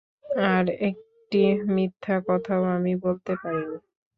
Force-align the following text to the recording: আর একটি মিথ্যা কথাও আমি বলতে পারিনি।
আর 0.49 0.65
একটি 0.89 1.41
মিথ্যা 1.73 2.15
কথাও 2.27 2.63
আমি 2.75 2.93
বলতে 3.03 3.33
পারিনি। 3.35 3.77